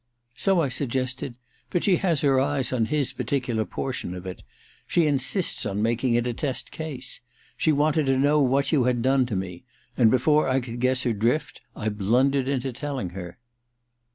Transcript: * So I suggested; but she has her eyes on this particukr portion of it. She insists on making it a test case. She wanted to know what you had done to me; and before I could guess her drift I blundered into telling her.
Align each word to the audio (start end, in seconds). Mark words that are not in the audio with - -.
* 0.23 0.35
So 0.45 0.61
I 0.61 0.69
suggested; 0.69 1.35
but 1.69 1.83
she 1.83 1.97
has 1.97 2.21
her 2.21 2.39
eyes 2.39 2.73
on 2.73 2.85
this 2.85 3.13
particukr 3.13 3.69
portion 3.69 4.15
of 4.15 4.25
it. 4.25 4.41
She 4.87 5.05
insists 5.05 5.63
on 5.63 5.83
making 5.83 6.15
it 6.15 6.25
a 6.25 6.33
test 6.33 6.71
case. 6.71 7.21
She 7.55 7.71
wanted 7.71 8.07
to 8.07 8.17
know 8.17 8.41
what 8.41 8.71
you 8.71 8.85
had 8.85 9.03
done 9.03 9.27
to 9.27 9.35
me; 9.35 9.63
and 9.95 10.09
before 10.09 10.49
I 10.49 10.59
could 10.59 10.79
guess 10.79 11.03
her 11.03 11.13
drift 11.13 11.61
I 11.75 11.89
blundered 11.89 12.47
into 12.47 12.73
telling 12.73 13.11
her. 13.11 13.37